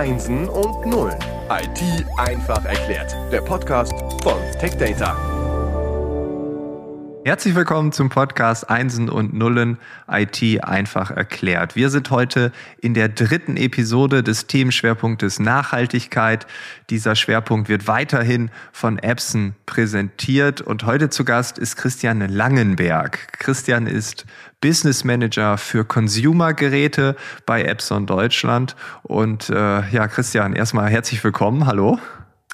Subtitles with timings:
[0.00, 1.18] Einsen und Nullen.
[1.50, 3.14] IT einfach erklärt.
[3.30, 3.92] Der Podcast
[4.22, 5.14] von TechData.
[7.26, 9.76] Herzlich willkommen zum Podcast Einsen und Nullen
[10.10, 11.76] IT einfach erklärt.
[11.76, 12.50] Wir sind heute
[12.80, 16.46] in der dritten Episode des Themenschwerpunktes Nachhaltigkeit.
[16.88, 23.38] Dieser Schwerpunkt wird weiterhin von Epson präsentiert und heute zu Gast ist Christian Langenberg.
[23.38, 24.24] Christian ist
[24.60, 27.16] Business Manager für Consumer-Geräte
[27.46, 28.76] bei Epson Deutschland.
[29.02, 29.54] Und äh,
[29.90, 31.66] ja, Christian, erstmal herzlich willkommen.
[31.66, 31.98] Hallo.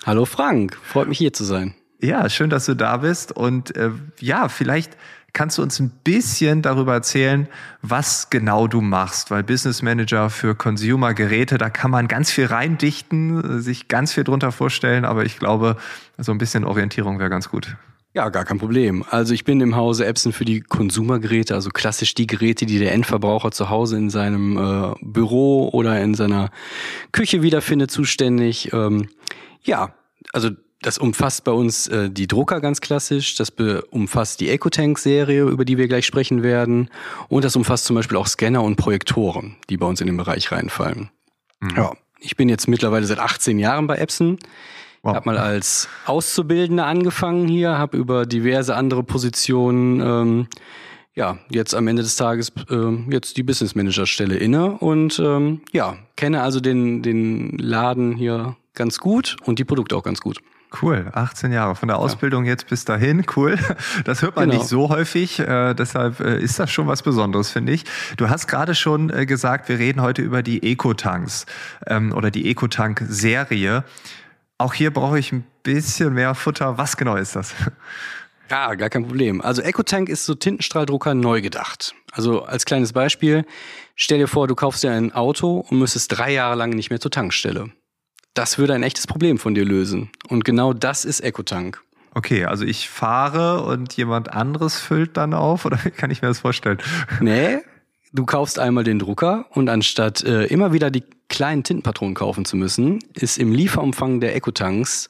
[0.04, 1.74] Hallo Frank, freut mich hier zu sein.
[2.00, 3.32] Ja, schön, dass du da bist.
[3.32, 4.96] Und äh, ja, vielleicht
[5.32, 7.46] kannst du uns ein bisschen darüber erzählen,
[7.82, 13.60] was genau du machst, weil Business Manager für Consumer-Geräte, da kann man ganz viel reindichten,
[13.60, 15.76] sich ganz viel drunter vorstellen, aber ich glaube,
[16.16, 17.76] so ein bisschen Orientierung wäre ganz gut.
[18.16, 19.04] Ja, gar kein Problem.
[19.10, 22.92] Also ich bin im Hause Epson für die Konsumergeräte, also klassisch die Geräte, die der
[22.92, 26.48] Endverbraucher zu Hause in seinem äh, Büro oder in seiner
[27.12, 28.72] Küche wiederfindet, zuständig.
[28.72, 29.10] Ähm,
[29.64, 29.92] ja,
[30.32, 30.48] also
[30.80, 33.52] das umfasst bei uns äh, die Drucker ganz klassisch, das
[33.90, 36.88] umfasst die EcoTank-Serie, über die wir gleich sprechen werden,
[37.28, 40.50] und das umfasst zum Beispiel auch Scanner und Projektoren, die bei uns in den Bereich
[40.50, 41.10] reinfallen.
[41.60, 41.76] Mhm.
[41.76, 44.38] Ja, ich bin jetzt mittlerweile seit 18 Jahren bei Epson.
[45.06, 45.14] Wow.
[45.14, 50.48] Habe mal als Auszubildender angefangen hier, habe über diverse andere Positionen ähm,
[51.14, 55.60] ja, jetzt am Ende des Tages äh, jetzt die Business Manager Stelle inne und ähm,
[55.70, 60.40] ja, kenne also den, den Laden hier ganz gut und die Produkte auch ganz gut.
[60.82, 62.50] Cool, 18 Jahre von der Ausbildung ja.
[62.50, 63.56] jetzt bis dahin, cool.
[64.04, 64.60] Das hört man genau.
[64.60, 67.84] nicht so häufig, äh, deshalb äh, ist das schon was Besonderes, finde ich.
[68.16, 71.46] Du hast gerade schon äh, gesagt, wir reden heute über die Ecotanks
[71.86, 73.84] ähm, oder die Ecotank-Serie.
[74.58, 76.78] Auch hier brauche ich ein bisschen mehr Futter.
[76.78, 77.54] Was genau ist das?
[78.48, 79.40] Ja, gar kein Problem.
[79.40, 81.96] Also EcoTank ist so Tintenstrahldrucker neu gedacht.
[82.12, 83.44] Also als kleines Beispiel,
[83.96, 87.00] stell dir vor, du kaufst dir ein Auto und müsstest drei Jahre lang nicht mehr
[87.00, 87.72] zur Tankstelle
[88.36, 90.10] das würde ein echtes Problem von dir lösen.
[90.28, 91.82] Und genau das ist EcoTank.
[92.14, 96.28] Okay, also ich fahre und jemand anderes füllt dann auf oder wie kann ich mir
[96.28, 96.78] das vorstellen?
[97.20, 97.60] Nee,
[98.12, 102.56] du kaufst einmal den Drucker und anstatt äh, immer wieder die kleinen Tintenpatronen kaufen zu
[102.56, 105.08] müssen, ist im Lieferumfang der EcoTanks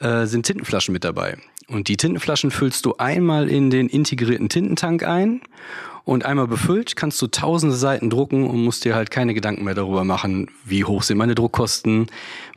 [0.00, 1.36] äh, sind Tintenflaschen mit dabei.
[1.68, 5.40] Und die Tintenflaschen füllst du einmal in den integrierten Tintentank ein
[6.04, 9.74] und einmal befüllt kannst du tausende Seiten drucken und musst dir halt keine Gedanken mehr
[9.74, 12.08] darüber machen, wie hoch sind meine Druckkosten,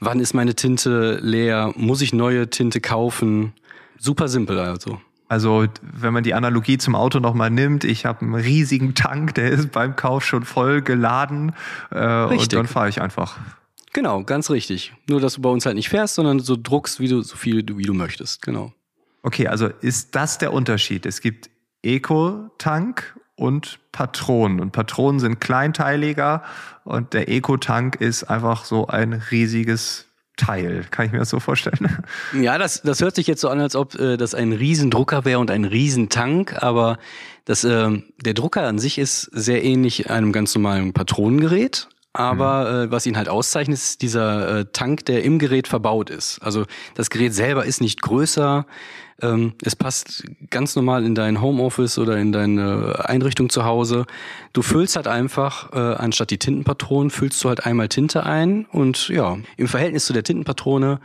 [0.01, 3.53] wann ist meine Tinte leer, muss ich neue Tinte kaufen.
[3.97, 4.99] Super simpel also.
[5.27, 9.51] Also wenn man die Analogie zum Auto nochmal nimmt, ich habe einen riesigen Tank, der
[9.51, 11.53] ist beim Kauf schon voll geladen
[11.91, 13.37] äh, und dann fahre ich einfach.
[13.93, 14.93] Genau, ganz richtig.
[15.09, 17.63] Nur dass du bei uns halt nicht fährst, sondern so druckst, wie du so viel
[17.67, 18.41] wie du möchtest.
[18.41, 18.71] Genau.
[19.23, 21.05] Okay, also ist das der Unterschied?
[21.05, 21.49] Es gibt
[21.83, 24.59] Eco-Tank und Patronen.
[24.59, 26.43] Und Patronen sind kleinteiliger
[26.83, 30.05] und der Eco-Tank ist einfach so ein riesiges
[30.37, 30.85] Teil.
[30.91, 31.97] Kann ich mir das so vorstellen?
[32.39, 35.39] Ja, das, das hört sich jetzt so an, als ob äh, das ein Riesendrucker wäre
[35.39, 36.97] und ein Riesentank, aber
[37.45, 37.89] das, äh,
[38.23, 41.89] der Drucker an sich ist sehr ähnlich einem ganz normalen Patronengerät.
[42.17, 42.87] Aber mhm.
[42.87, 46.39] äh, was ihn halt auszeichnet, ist dieser äh, Tank, der im Gerät verbaut ist.
[46.41, 48.65] Also das Gerät selber ist nicht größer,
[49.21, 54.05] ähm, es passt ganz normal in dein Homeoffice oder in deine Einrichtung zu Hause.
[54.53, 59.09] Du füllst halt einfach, äh, anstatt die Tintenpatronen, füllst du halt einmal Tinte ein und
[59.09, 60.99] ja, im Verhältnis zu der Tintenpatrone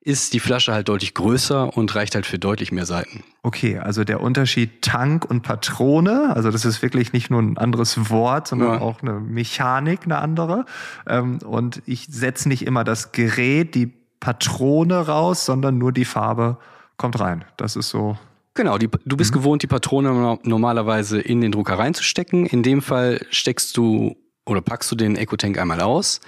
[0.00, 3.24] ist die Flasche halt deutlich größer und reicht halt für deutlich mehr Seiten.
[3.42, 8.08] Okay, also der Unterschied Tank und Patrone, also das ist wirklich nicht nur ein anderes
[8.10, 8.80] Wort, sondern ja.
[8.80, 10.64] auch eine Mechanik, eine andere.
[11.06, 16.58] Ähm, und ich setze nicht immer das Gerät, die Patrone raus, sondern nur die Farbe
[16.96, 17.44] kommt rein.
[17.56, 18.16] Das ist so.
[18.54, 19.38] Genau, die, du bist mhm.
[19.38, 22.46] gewohnt, die Patrone normalerweise in den Drucker reinzustecken.
[22.46, 24.16] In dem Fall steckst du
[24.46, 26.20] oder packst du den Eco-Tank einmal aus,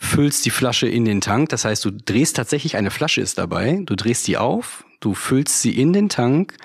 [0.00, 1.50] füllst die Flasche in den Tank.
[1.50, 5.60] Das heißt, du drehst tatsächlich, eine Flasche ist dabei, du drehst die auf, du füllst
[5.60, 6.56] sie in den Tank,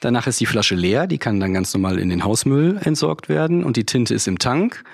[0.00, 3.64] danach ist die Flasche leer, die kann dann ganz normal in den Hausmüll entsorgt werden
[3.64, 4.84] und die Tinte ist im Tank.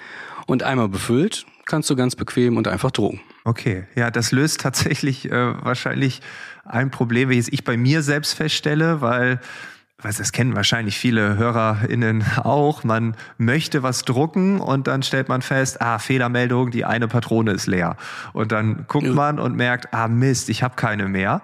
[0.46, 3.20] Und einmal befüllt, kannst du ganz bequem und einfach drucken.
[3.44, 6.22] Okay, ja, das löst tatsächlich äh, wahrscheinlich
[6.64, 9.40] ein Problem, welches ich bei mir selbst feststelle, weil
[10.00, 12.84] was das kennen wahrscheinlich viele HörerInnen auch.
[12.84, 17.66] Man möchte was drucken und dann stellt man fest, ah, Fehlermeldung, die eine Patrone ist
[17.66, 17.96] leer.
[18.32, 21.42] Und dann guckt man und merkt, ah, Mist, ich habe keine mehr.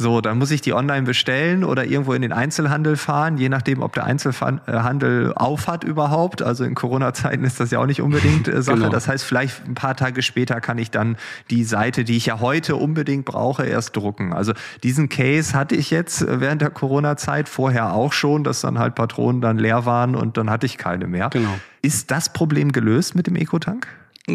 [0.00, 3.82] So, dann muss ich die online bestellen oder irgendwo in den Einzelhandel fahren, je nachdem,
[3.82, 6.40] ob der Einzelhandel aufhat überhaupt.
[6.40, 8.78] Also in Corona-Zeiten ist das ja auch nicht unbedingt äh, Sache.
[8.78, 8.88] Genau.
[8.88, 11.18] Das heißt, vielleicht ein paar Tage später kann ich dann
[11.50, 14.32] die Seite, die ich ja heute unbedingt brauche, erst drucken.
[14.32, 18.94] Also diesen Case hatte ich jetzt während der Corona-Zeit vorher auch schon, dass dann halt
[18.94, 21.28] Patronen dann leer waren und dann hatte ich keine mehr.
[21.28, 21.58] Genau.
[21.82, 23.86] Ist das Problem gelöst mit dem Ecotank?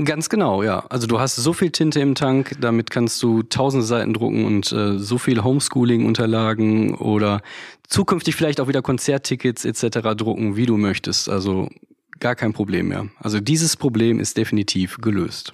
[0.03, 0.85] Ganz genau, ja.
[0.89, 4.71] Also du hast so viel Tinte im Tank, damit kannst du tausende Seiten drucken und
[4.71, 7.41] äh, so viel Homeschooling-Unterlagen oder
[7.87, 10.15] zukünftig vielleicht auch wieder Konzerttickets etc.
[10.15, 11.29] drucken, wie du möchtest.
[11.29, 11.69] Also
[12.19, 13.07] gar kein Problem mehr.
[13.19, 15.53] Also dieses Problem ist definitiv gelöst.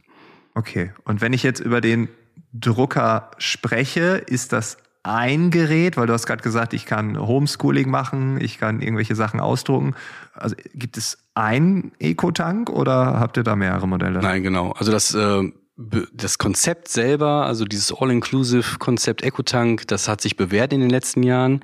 [0.55, 0.91] Okay.
[1.03, 2.09] Und wenn ich jetzt über den
[2.53, 8.39] Drucker spreche, ist das ein Gerät, weil du hast gerade gesagt, ich kann Homeschooling machen,
[8.39, 9.95] ich kann irgendwelche Sachen ausdrucken.
[10.33, 14.19] Also gibt es ein Eco-Tank oder habt ihr da mehrere Modelle?
[14.19, 14.71] Nein, genau.
[14.71, 15.51] Also das äh,
[16.13, 21.62] das Konzept selber, also dieses All-Inclusive-Konzept EcoTank, das hat sich bewährt in den letzten Jahren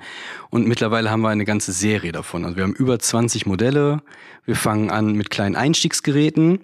[0.50, 2.44] und mittlerweile haben wir eine ganze Serie davon.
[2.44, 4.02] Also wir haben über 20 Modelle.
[4.44, 6.60] Wir fangen an mit kleinen Einstiegsgeräten,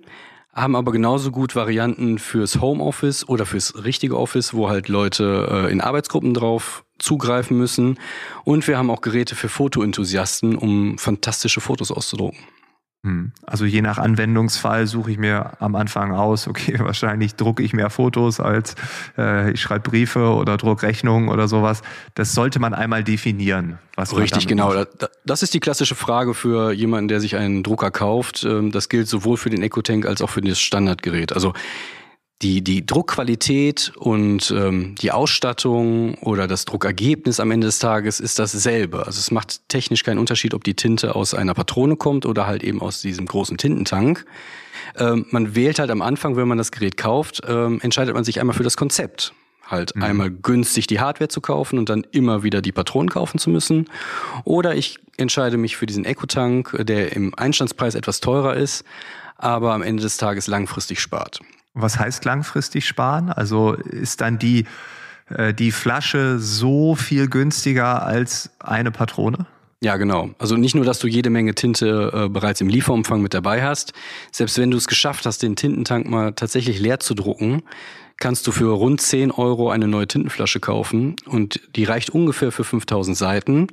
[0.55, 5.73] haben aber genauso gut Varianten fürs Homeoffice oder fürs richtige Office, wo halt Leute äh,
[5.73, 7.99] in Arbeitsgruppen drauf zugreifen müssen.
[8.45, 12.39] Und wir haben auch Geräte für Fotoenthusiasten, um fantastische Fotos auszudrucken.
[13.05, 13.33] Hm.
[13.45, 17.91] Also je nach Anwendungsfall suche ich mir am Anfang aus, okay, wahrscheinlich drucke ich mehr
[17.91, 18.75] Fotos als
[19.19, 21.83] äh, ich schreibe Briefe oder druck Rechnungen oder sowas.
[22.15, 23.79] Das sollte man einmal definieren.
[23.95, 24.73] Was Richtig, genau.
[24.73, 24.89] Macht.
[25.25, 28.43] Das ist die klassische Frage für jemanden, der sich einen Drucker kauft.
[28.45, 31.35] Ähm, das gilt sowohl für den EcoTank als auch für das Standardgerät.
[31.35, 31.53] Also
[32.43, 38.39] die, die Druckqualität und ähm, die Ausstattung oder das Druckergebnis am Ende des Tages ist
[38.39, 39.07] dasselbe.
[39.07, 42.63] Also es macht technisch keinen Unterschied, ob die Tinte aus einer Patrone kommt oder halt
[42.63, 44.27] eben aus diesem großen Tintentank.
[44.97, 48.41] Ähm, man wählt halt am Anfang, wenn man das Gerät kauft, ähm, entscheidet man sich
[48.41, 49.33] einmal für das Konzept.
[49.67, 50.03] Halt mhm.
[50.03, 53.89] einmal günstig die Hardware zu kaufen und dann immer wieder die Patronen kaufen zu müssen.
[54.45, 58.85] Oder ich entscheide mich für diesen Eco-Tank, der im Einstandspreis etwas teurer ist,
[59.37, 61.41] aber am Ende des Tages langfristig spart.
[61.75, 63.31] Was heißt langfristig sparen?
[63.31, 64.65] Also ist dann die,
[65.29, 69.47] äh, die Flasche so viel günstiger als eine Patrone?
[69.85, 70.31] Ja, genau.
[70.39, 73.93] Also nicht nur, dass du jede Menge Tinte äh, bereits im Lieferumfang mit dabei hast.
[74.33, 77.63] Selbst wenn du es geschafft hast, den Tintentank mal tatsächlich leer zu drucken,
[78.19, 82.65] kannst du für rund 10 Euro eine neue Tintenflasche kaufen und die reicht ungefähr für
[82.65, 83.67] 5000 Seiten.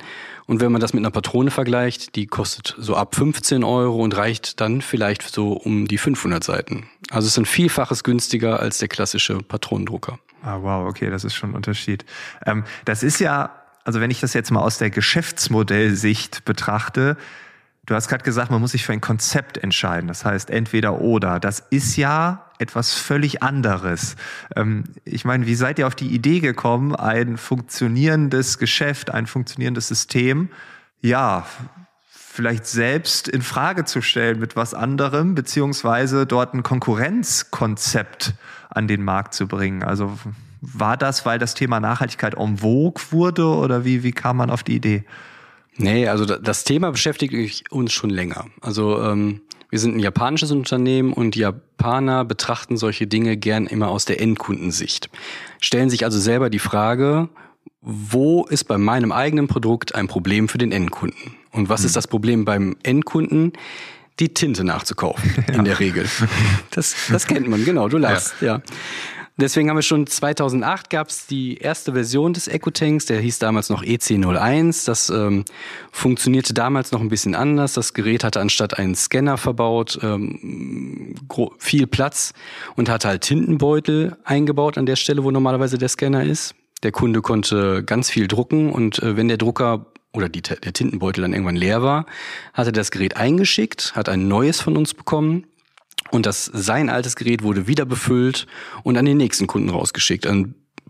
[0.47, 4.15] Und wenn man das mit einer Patrone vergleicht, die kostet so ab 15 Euro und
[4.15, 6.87] reicht dann vielleicht so um die 500 Seiten.
[7.09, 10.19] Also es ist ein Vielfaches günstiger als der klassische Patronendrucker.
[10.43, 12.03] Ah, wow, okay, das ist schon ein Unterschied.
[12.45, 13.51] Ähm, das ist ja,
[13.83, 17.17] also wenn ich das jetzt mal aus der Geschäftsmodellsicht betrachte,
[17.87, 20.07] Du hast gerade gesagt, man muss sich für ein Konzept entscheiden.
[20.07, 21.39] Das heißt entweder oder.
[21.39, 24.15] Das ist ja etwas völlig anderes.
[24.55, 29.87] Ähm, ich meine, wie seid ihr auf die Idee gekommen, ein funktionierendes Geschäft, ein funktionierendes
[29.87, 30.49] System,
[31.01, 31.45] ja,
[32.07, 38.35] vielleicht selbst in Frage zu stellen mit was anderem, beziehungsweise dort ein Konkurrenzkonzept
[38.69, 39.83] an den Markt zu bringen?
[39.83, 40.17] Also
[40.61, 44.63] war das, weil das Thema Nachhaltigkeit en vogue wurde oder wie, wie kam man auf
[44.63, 45.03] die Idee?
[45.77, 48.45] Nee, also das Thema beschäftigt uns schon länger.
[48.61, 49.41] Also ähm,
[49.71, 54.21] wir sind ein japanisches Unternehmen und die Japaner betrachten solche Dinge gern immer aus der
[54.21, 55.09] Endkundensicht.
[55.61, 57.29] Stellen sich also selber die Frage,
[57.81, 61.35] wo ist bei meinem eigenen Produkt ein Problem für den Endkunden?
[61.51, 61.87] Und was hm.
[61.87, 63.53] ist das Problem beim Endkunden?
[64.19, 65.53] Die Tinte nachzukaufen, ja.
[65.55, 66.05] in der Regel.
[66.71, 68.57] Das, das kennt man, genau, du lachst, ja.
[68.57, 68.61] ja.
[69.37, 73.69] Deswegen haben wir schon 2008 gab es die erste Version des EcoTanks, der hieß damals
[73.69, 74.85] noch EC01.
[74.85, 75.45] Das ähm,
[75.91, 77.73] funktionierte damals noch ein bisschen anders.
[77.73, 81.15] Das Gerät hatte anstatt einen Scanner verbaut ähm,
[81.57, 82.33] viel Platz
[82.75, 86.53] und hatte halt Tintenbeutel eingebaut an der Stelle, wo normalerweise der Scanner ist.
[86.83, 91.21] Der Kunde konnte ganz viel drucken und äh, wenn der Drucker oder die, der Tintenbeutel
[91.21, 92.05] dann irgendwann leer war,
[92.53, 95.45] hatte das Gerät eingeschickt, hat ein neues von uns bekommen
[96.11, 98.47] und das, sein altes Gerät wurde wieder befüllt
[98.83, 100.25] und an den nächsten Kunden rausgeschickt.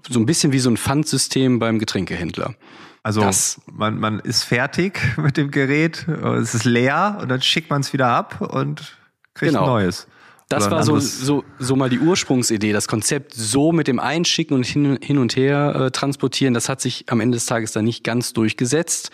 [0.09, 2.55] So ein bisschen wie so ein Pfandsystem beim Getränkehändler.
[3.03, 3.27] Also
[3.71, 7.93] man, man ist fertig mit dem Gerät, es ist leer und dann schickt man es
[7.93, 8.97] wieder ab und
[9.33, 9.63] kriegt genau.
[9.63, 10.07] ein neues.
[10.49, 14.65] Das war so, so, so mal die Ursprungsidee, das Konzept so mit dem Einschicken und
[14.65, 18.03] hin, hin und her äh, transportieren, das hat sich am Ende des Tages dann nicht
[18.03, 19.11] ganz durchgesetzt.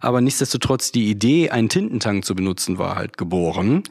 [0.00, 3.84] Aber nichtsdestotrotz die Idee, einen Tintentank zu benutzen, war halt geboren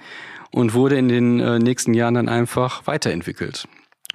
[0.51, 3.67] und wurde in den äh, nächsten Jahren dann einfach weiterentwickelt.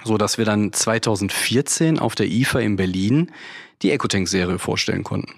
[0.03, 3.31] So dass wir dann 2014 auf der IFA in Berlin
[3.83, 5.33] die Ecotank-Serie vorstellen konnten.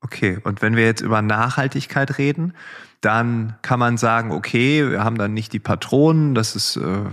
[0.00, 2.54] Okay, und wenn wir jetzt über Nachhaltigkeit reden,
[3.00, 7.04] dann kann man sagen, okay, wir haben dann nicht die Patronen, das ist äh,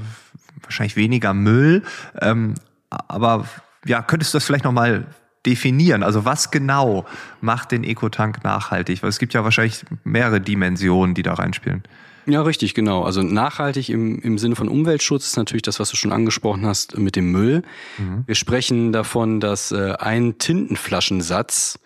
[0.61, 1.83] wahrscheinlich weniger Müll.
[2.21, 2.55] Ähm,
[2.89, 3.45] aber
[3.85, 5.07] ja, könntest du das vielleicht nochmal
[5.45, 6.03] definieren?
[6.03, 7.05] Also was genau
[7.41, 9.01] macht den Ecotank nachhaltig?
[9.01, 11.83] Weil es gibt ja wahrscheinlich mehrere Dimensionen, die da reinspielen.
[12.29, 13.03] Ja, richtig, genau.
[13.03, 16.97] Also nachhaltig im, im Sinne von Umweltschutz ist natürlich das, was du schon angesprochen hast
[16.97, 17.63] mit dem Müll.
[17.97, 18.23] Mhm.
[18.27, 21.79] Wir sprechen davon, dass äh, ein Tintenflaschensatz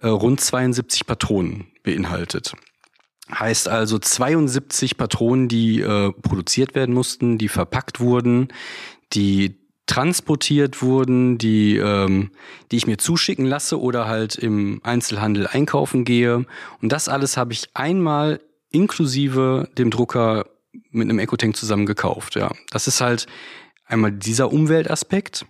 [0.00, 2.54] äh, rund 72 Patronen beinhaltet.
[3.30, 8.48] Heißt also 72 Patronen, die äh, produziert werden mussten, die verpackt wurden,
[9.12, 12.30] die transportiert wurden, die, ähm,
[12.70, 16.46] die ich mir zuschicken lasse oder halt im Einzelhandel einkaufen gehe.
[16.80, 18.40] Und das alles habe ich einmal
[18.70, 20.46] inklusive dem Drucker
[20.90, 22.36] mit einem Ecotank zusammen gekauft.
[22.36, 23.26] Ja, das ist halt
[23.86, 25.46] einmal dieser Umweltaspekt.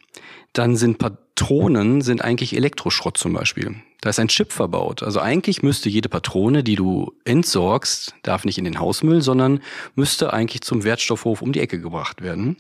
[0.53, 3.77] Dann sind Patronen sind eigentlich Elektroschrott zum Beispiel.
[4.01, 5.03] Da ist ein Chip verbaut.
[5.03, 9.61] Also eigentlich müsste jede Patrone, die du entsorgst, darf nicht in den Hausmüll, sondern
[9.95, 12.57] müsste eigentlich zum Wertstoffhof um die Ecke gebracht werden.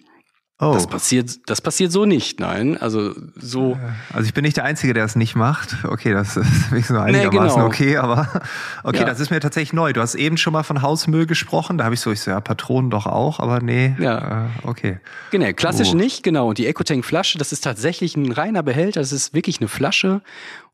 [0.62, 0.75] Oh.
[0.75, 2.76] Das passiert, das passiert so nicht, nein.
[2.76, 3.79] Also so.
[4.12, 5.85] Also ich bin nicht der Einzige, der es nicht macht.
[5.85, 7.67] Okay, das ist wenigstens nur einigermaßen nee, genau.
[7.67, 8.29] okay, aber
[8.85, 9.05] okay, ja.
[9.07, 9.95] das ist mir tatsächlich neu.
[9.95, 11.79] Du hast eben schon mal von Hausmüll gesprochen.
[11.79, 13.97] Da habe ich so, ich so, ja, Patronen doch auch, aber nee.
[13.99, 14.45] Ja.
[14.45, 15.00] Äh, okay.
[15.31, 15.97] Genau, klassisch oh.
[15.97, 16.50] nicht, genau.
[16.50, 19.00] Und die Ecotank-Flasche, das ist tatsächlich ein reiner Behälter.
[19.00, 20.21] Das ist wirklich eine Flasche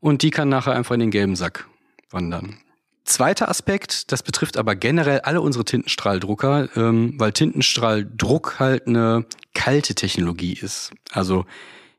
[0.01, 1.65] und die kann nachher einfach in den gelben Sack
[2.11, 2.57] wandern.
[3.07, 9.95] Zweiter Aspekt, das betrifft aber generell alle unsere Tintenstrahldrucker, ähm, weil Tintenstrahldruck halt eine kalte
[9.95, 10.91] Technologie ist.
[11.11, 11.45] Also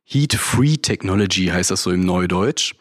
[0.05, 2.75] Heat-Free Technology heißt das so im Neudeutsch.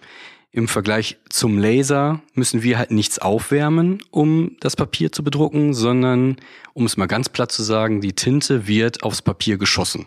[0.52, 6.36] Im Vergleich zum Laser müssen wir halt nichts aufwärmen, um das Papier zu bedrucken, sondern,
[6.74, 10.06] um es mal ganz platt zu sagen, die Tinte wird aufs Papier geschossen.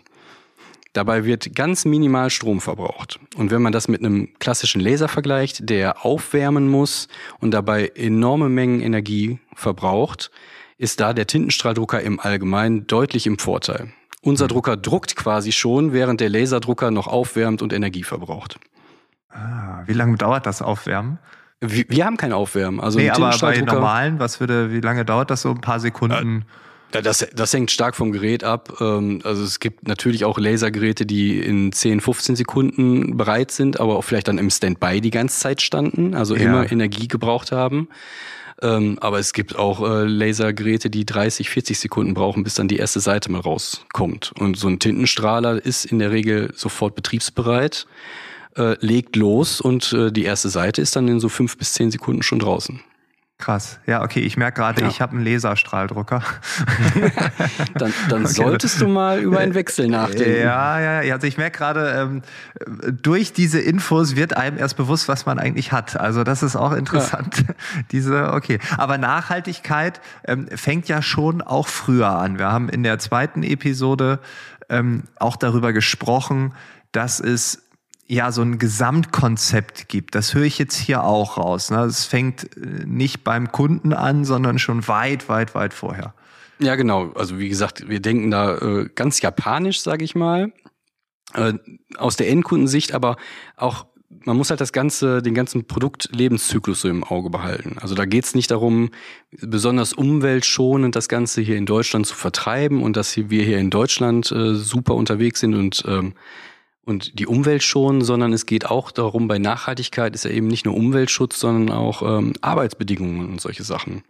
[0.93, 3.19] Dabei wird ganz minimal Strom verbraucht.
[3.37, 7.07] Und wenn man das mit einem klassischen Laser vergleicht, der aufwärmen muss
[7.39, 10.31] und dabei enorme Mengen Energie verbraucht,
[10.77, 13.93] ist da der Tintenstrahldrucker im Allgemeinen deutlich im Vorteil.
[14.21, 14.49] Unser mhm.
[14.49, 18.59] Drucker druckt quasi schon, während der Laserdrucker noch aufwärmt und Energie verbraucht.
[19.29, 21.19] Ah, wie lange dauert das Aufwärmen?
[21.61, 22.79] Wir, wir haben kein Aufwärmen.
[22.81, 25.51] Also nee, aber bei normalen, was würde, wie lange dauert das so?
[25.51, 26.41] Ein paar Sekunden?
[26.41, 26.45] Äh,
[26.91, 28.77] das, das hängt stark vom Gerät ab.
[28.81, 33.97] Ähm, also es gibt natürlich auch Lasergeräte, die in 10, 15 Sekunden bereit sind, aber
[33.97, 36.43] auch vielleicht dann im Standby die ganze Zeit standen, also ja.
[36.43, 37.87] immer Energie gebraucht haben.
[38.61, 42.77] Ähm, aber es gibt auch äh, Lasergeräte, die 30, 40 Sekunden brauchen, bis dann die
[42.77, 44.33] erste Seite mal rauskommt.
[44.37, 47.87] Und so ein Tintenstrahler ist in der Regel sofort betriebsbereit,
[48.55, 51.89] äh, legt los und äh, die erste Seite ist dann in so fünf bis zehn
[51.89, 52.81] Sekunden schon draußen.
[53.41, 53.79] Krass.
[53.87, 54.87] Ja, okay, ich merke gerade, ja.
[54.87, 56.21] ich habe einen Laserstrahldrucker.
[57.73, 58.33] dann dann okay.
[58.33, 60.41] solltest du mal über einen Wechsel nachdenken.
[60.41, 61.15] Ja, ja, ja.
[61.15, 62.21] Also ich merke gerade, ähm,
[63.01, 65.99] durch diese Infos wird einem erst bewusst, was man eigentlich hat.
[65.99, 67.39] Also das ist auch interessant.
[67.47, 67.55] Ja.
[67.91, 68.59] Diese, okay.
[68.77, 72.37] Aber Nachhaltigkeit ähm, fängt ja schon auch früher an.
[72.37, 74.19] Wir haben in der zweiten Episode
[74.69, 76.53] ähm, auch darüber gesprochen,
[76.91, 77.63] dass es
[78.11, 80.15] ja so ein Gesamtkonzept gibt.
[80.15, 81.71] Das höre ich jetzt hier auch raus.
[81.71, 81.79] Ne?
[81.85, 86.13] Es fängt äh, nicht beim Kunden an, sondern schon weit, weit, weit vorher.
[86.59, 87.11] Ja, genau.
[87.13, 90.51] Also wie gesagt, wir denken da äh, ganz japanisch, sage ich mal,
[91.35, 91.53] äh,
[91.97, 93.15] aus der Endkundensicht, aber
[93.55, 93.85] auch
[94.25, 97.77] man muss halt das ganze, den ganzen Produktlebenszyklus so im Auge behalten.
[97.79, 98.89] Also da geht es nicht darum,
[99.31, 104.29] besonders umweltschonend das Ganze hier in Deutschland zu vertreiben und dass wir hier in Deutschland
[104.33, 106.13] äh, super unterwegs sind und ähm,
[106.83, 110.65] und die Umwelt schonen, sondern es geht auch darum, bei Nachhaltigkeit ist ja eben nicht
[110.65, 114.03] nur Umweltschutz, sondern auch ähm, Arbeitsbedingungen und solche Sachen.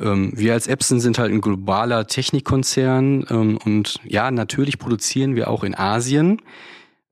[0.00, 5.50] Ähm, wir als Epson sind halt ein globaler Technikkonzern ähm, und ja, natürlich produzieren wir
[5.50, 6.40] auch in Asien.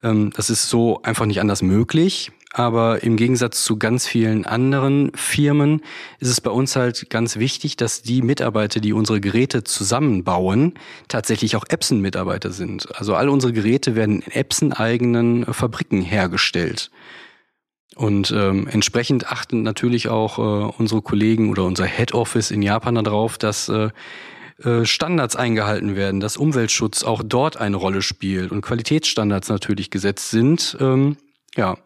[0.03, 2.31] Ähm, das ist so einfach nicht anders möglich.
[2.59, 5.83] Aber im Gegensatz zu ganz vielen anderen Firmen
[6.21, 10.73] ist es bei uns halt ganz wichtig, dass die Mitarbeiter, die unsere Geräte zusammenbauen,
[11.07, 12.89] tatsächlich auch Epson-Mitarbeiter sind.
[12.99, 16.91] Also all unsere Geräte werden in Epson-eigenen Fabriken hergestellt.
[17.95, 22.95] Und ähm, entsprechend achten natürlich auch äh, unsere Kollegen oder unser Head Office in Japan
[22.95, 23.91] darauf, dass äh,
[24.65, 30.31] äh, Standards eingehalten werden, dass Umweltschutz auch dort eine Rolle spielt und Qualitätsstandards natürlich gesetzt
[30.31, 30.79] sind.
[30.81, 31.19] Ähm,
[31.55, 31.77] ja,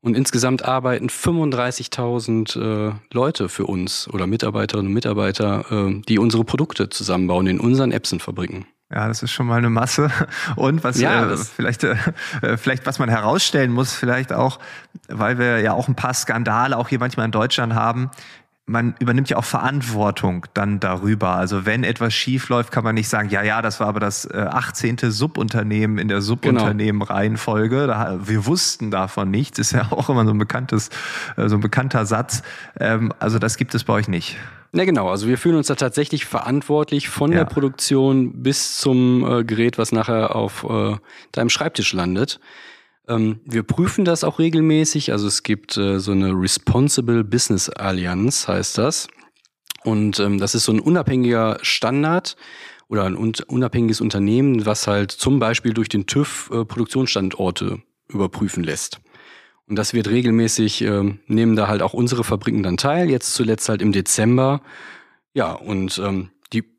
[0.00, 6.44] und insgesamt arbeiten 35.000 äh, Leute für uns oder Mitarbeiterinnen und Mitarbeiter, äh, die unsere
[6.44, 8.66] Produkte zusammenbauen in unseren Epson-Fabriken.
[8.90, 10.10] Ja, das ist schon mal eine Masse.
[10.56, 11.96] Und was ja, äh, vielleicht, äh,
[12.56, 14.58] vielleicht was man herausstellen muss, vielleicht auch,
[15.08, 18.10] weil wir ja auch ein paar Skandale auch hier manchmal in Deutschland haben,
[18.68, 21.30] man übernimmt ja auch Verantwortung dann darüber.
[21.30, 24.26] Also wenn etwas schief läuft, kann man nicht sagen, ja, ja, das war aber das
[24.26, 24.98] äh, 18.
[25.10, 27.86] Subunternehmen in der Subunternehmen-Reihenfolge.
[27.86, 29.58] Da, wir wussten davon nichts.
[29.58, 30.90] Ist ja auch immer so ein bekanntes,
[31.36, 32.42] äh, so ein bekannter Satz.
[32.78, 34.36] Ähm, also das gibt es bei euch nicht.
[34.72, 35.08] Ja, genau.
[35.08, 37.38] Also wir fühlen uns da tatsächlich verantwortlich von ja.
[37.38, 40.96] der Produktion bis zum äh, Gerät, was nachher auf äh,
[41.32, 42.38] deinem Schreibtisch landet.
[43.08, 45.12] Ähm, wir prüfen das auch regelmäßig.
[45.12, 49.08] Also es gibt äh, so eine Responsible Business Allianz, heißt das.
[49.82, 52.36] Und ähm, das ist so ein unabhängiger Standard
[52.88, 59.00] oder ein unabhängiges Unternehmen, was halt zum Beispiel durch den TÜV äh, Produktionsstandorte überprüfen lässt.
[59.66, 63.10] Und das wird regelmäßig, äh, nehmen da halt auch unsere Fabriken dann teil.
[63.10, 64.62] Jetzt zuletzt halt im Dezember
[65.34, 66.30] Ja, und ähm,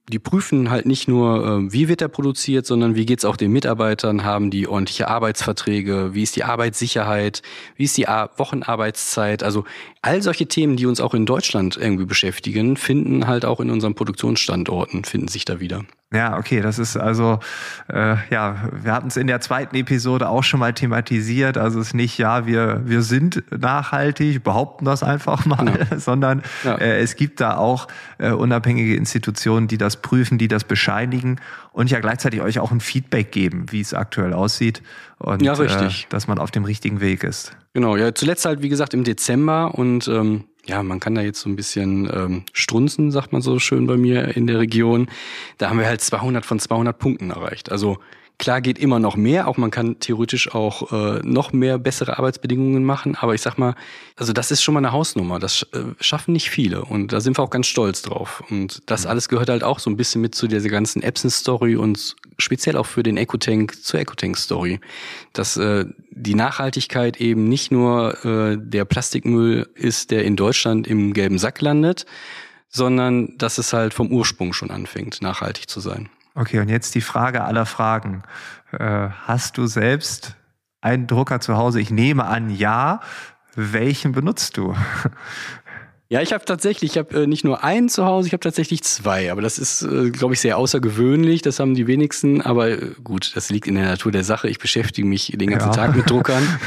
[0.09, 3.51] die, prüfen halt nicht nur, äh, wie wird er produziert, sondern wie geht's auch den
[3.51, 7.41] Mitarbeitern, haben die ordentliche Arbeitsverträge, wie ist die Arbeitssicherheit,
[7.75, 9.43] wie ist die Ar Wochenarbeitszeit.
[9.43, 9.65] Also
[10.01, 13.95] all solche Themen, die uns auch in Deutschland irgendwie beschäftigen, finden halt auch in unseren
[13.95, 15.83] Produktionsstandorten, finden sich da wieder.
[16.11, 17.39] Ja, okay, das ist also,
[17.87, 21.55] äh, ja, wir hatten es in der zweiten Episode auch schon mal thematisiert.
[21.55, 25.99] Also es ist nicht, ja, wir, wir sind nachhaltig, behaupten das einfach mal, ja.
[25.99, 26.75] sondern ja.
[26.77, 27.87] Äh, es gibt da auch
[28.17, 31.39] äh, unabhängige Institutionen, die das prüfen, die das bescheinigen
[31.73, 34.81] und ja gleichzeitig euch auch ein Feedback geben, wie es aktuell aussieht
[35.19, 36.05] und ja, richtig.
[36.05, 37.55] Äh, dass man auf dem richtigen Weg ist.
[37.73, 41.41] Genau, ja, zuletzt halt, wie gesagt, im Dezember und ähm, ja, man kann da jetzt
[41.41, 45.07] so ein bisschen ähm, strunzen, sagt man so schön bei mir in der Region.
[45.57, 47.71] Da haben wir halt 200 von 200 Punkten erreicht.
[47.71, 47.97] Also
[48.39, 52.85] Klar geht immer noch mehr, auch man kann theoretisch auch äh, noch mehr bessere Arbeitsbedingungen
[52.85, 53.75] machen, aber ich sag mal,
[54.15, 57.37] also das ist schon mal eine Hausnummer, das äh, schaffen nicht viele und da sind
[57.37, 59.09] wir auch ganz stolz drauf und das mhm.
[59.09, 62.85] alles gehört halt auch so ein bisschen mit zu dieser ganzen Epson-Story und speziell auch
[62.85, 64.79] für den EcoTank zur EcoTank-Story,
[65.33, 71.13] dass äh, die Nachhaltigkeit eben nicht nur äh, der Plastikmüll ist, der in Deutschland im
[71.13, 72.05] gelben Sack landet,
[72.67, 76.09] sondern dass es halt vom Ursprung schon anfängt, nachhaltig zu sein.
[76.35, 78.23] Okay, und jetzt die Frage aller Fragen.
[78.71, 80.35] Äh, hast du selbst
[80.81, 81.81] einen Drucker zu Hause?
[81.81, 83.01] Ich nehme an, ja.
[83.55, 84.75] Welchen benutzt du?
[86.11, 88.81] Ja, ich habe tatsächlich, ich habe äh, nicht nur einen zu Hause, ich habe tatsächlich
[88.83, 89.31] zwei.
[89.31, 91.43] Aber das ist, äh, glaube ich, sehr außergewöhnlich.
[91.43, 92.41] Das haben die wenigsten.
[92.41, 94.49] Aber äh, gut, das liegt in der Natur der Sache.
[94.49, 95.75] Ich beschäftige mich den ganzen ja.
[95.75, 96.43] Tag mit Druckern.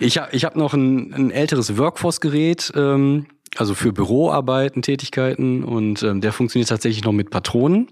[0.00, 5.64] Ich habe ich hab noch ein, ein älteres Workforce-Gerät, ähm, also für Büroarbeiten, Tätigkeiten.
[5.64, 7.88] Und ähm, der funktioniert tatsächlich noch mit Patronen.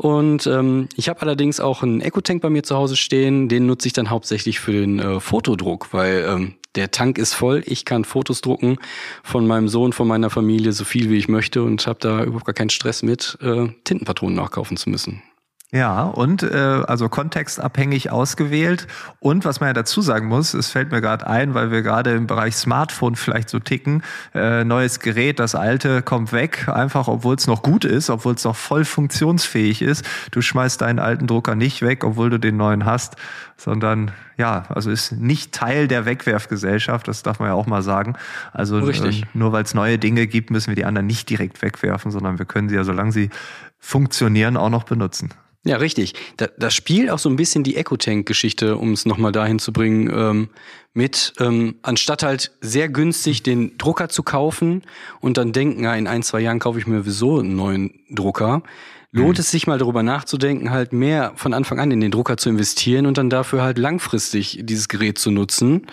[0.00, 3.50] Und ähm, ich habe allerdings auch einen Eco-Tank bei mir zu Hause stehen.
[3.50, 7.62] Den nutze ich dann hauptsächlich für den äh, Fotodruck, weil ähm, der Tank ist voll.
[7.66, 8.78] Ich kann Fotos drucken
[9.22, 12.46] von meinem Sohn, von meiner Familie, so viel wie ich möchte und habe da überhaupt
[12.46, 15.22] gar keinen Stress mit, äh, Tintenpatronen nachkaufen zu müssen.
[15.72, 18.88] Ja, und äh, also kontextabhängig ausgewählt.
[19.20, 22.10] Und was man ja dazu sagen muss, es fällt mir gerade ein, weil wir gerade
[22.10, 24.02] im Bereich Smartphone vielleicht so ticken,
[24.34, 28.42] äh, neues Gerät, das alte kommt weg, einfach obwohl es noch gut ist, obwohl es
[28.42, 30.04] noch voll funktionsfähig ist.
[30.32, 33.14] Du schmeißt deinen alten Drucker nicht weg, obwohl du den neuen hast,
[33.56, 38.16] sondern ja, also ist nicht Teil der Wegwerfgesellschaft, das darf man ja auch mal sagen.
[38.52, 42.10] Also äh, nur weil es neue Dinge gibt, müssen wir die anderen nicht direkt wegwerfen,
[42.10, 43.30] sondern wir können sie ja, solange sie
[43.78, 45.30] funktionieren, auch noch benutzen.
[45.64, 46.14] Ja, richtig.
[46.38, 50.10] Da, das spielt auch so ein bisschen die Ecotank-Geschichte, um es nochmal dahin zu bringen,
[50.10, 50.48] ähm,
[50.94, 54.82] mit, ähm, anstatt halt sehr günstig den Drucker zu kaufen
[55.20, 58.62] und dann denken, ja, in ein, zwei Jahren kaufe ich mir sowieso einen neuen Drucker,
[59.12, 59.40] lohnt mhm.
[59.40, 63.06] es sich mal darüber nachzudenken, halt mehr von Anfang an in den Drucker zu investieren
[63.06, 65.86] und dann dafür halt langfristig dieses Gerät zu nutzen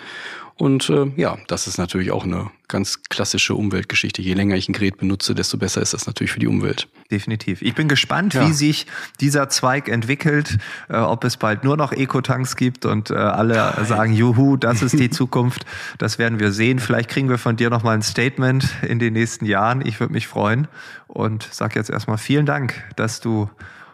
[0.58, 4.20] und äh, ja, das ist natürlich auch eine ganz klassische Umweltgeschichte.
[4.20, 6.88] Je länger ich ein Gerät benutze, desto besser ist das natürlich für die Umwelt.
[7.12, 7.62] Definitiv.
[7.62, 8.46] Ich bin gespannt, ja.
[8.46, 8.86] wie sich
[9.20, 13.86] dieser Zweig entwickelt, äh, ob es bald nur noch Ecotanks gibt und äh, alle Nein.
[13.86, 15.64] sagen, juhu, das ist die Zukunft.
[15.96, 16.80] Das werden wir sehen.
[16.80, 19.86] Vielleicht kriegen wir von dir noch mal ein Statement in den nächsten Jahren.
[19.86, 20.66] Ich würde mich freuen
[21.06, 23.48] und sag jetzt erstmal vielen Dank, dass du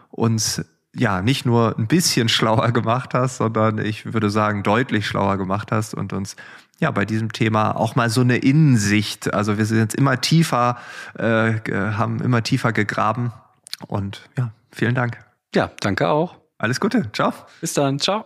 [0.09, 0.63] uns
[0.95, 5.71] ja nicht nur ein bisschen schlauer gemacht hast, sondern ich würde sagen deutlich schlauer gemacht
[5.71, 6.35] hast und uns
[6.79, 9.33] ja bei diesem Thema auch mal so eine Innensicht.
[9.33, 10.77] Also wir sind jetzt immer tiefer,
[11.17, 13.31] äh, haben immer tiefer gegraben
[13.87, 15.19] und ja, vielen Dank.
[15.53, 16.35] Ja, danke auch.
[16.57, 17.11] Alles Gute.
[17.11, 17.33] Ciao.
[17.61, 17.99] Bis dann.
[17.99, 18.25] Ciao.